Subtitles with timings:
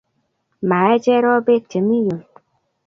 [0.69, 2.19] Mae Cherop pek che mi yun.